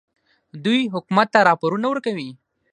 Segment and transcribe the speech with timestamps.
[0.63, 2.29] دوی حکومت ته راپورونه ورکوي.